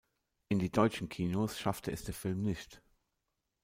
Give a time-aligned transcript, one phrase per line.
[0.49, 2.81] In die deutschen Kinos schaffte es der Film nicht.